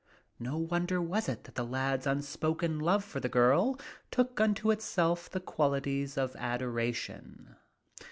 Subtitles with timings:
[0.39, 5.29] No wonder was it that the lad's unspoken love for the girl took unto itself
[5.29, 7.55] the qualities of adoration.